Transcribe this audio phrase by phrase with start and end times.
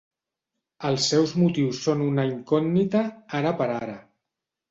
[0.87, 3.05] Els seus motius són una incògnita,
[3.41, 4.01] ara per ara.